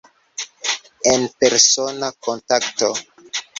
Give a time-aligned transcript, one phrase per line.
[1.11, 2.93] En persona kontakto.